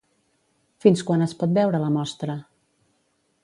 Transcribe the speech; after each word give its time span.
Fins 0.85 1.03
quan 1.09 1.25
es 1.27 1.37
pot 1.43 1.55
veure 1.59 1.81
la 1.85 1.93
mostra? 1.99 2.41